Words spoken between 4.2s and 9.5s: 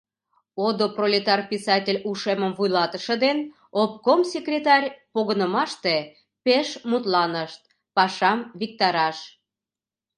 секретарь погынымаште пеш мутланышт, пашам виктараш полшышт.